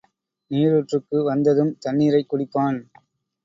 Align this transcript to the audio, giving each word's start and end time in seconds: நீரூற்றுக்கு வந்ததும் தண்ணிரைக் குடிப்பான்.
நீரூற்றுக்கு 0.51 1.23
வந்ததும் 1.23 1.77
தண்ணிரைக் 1.85 2.29
குடிப்பான். 2.33 2.81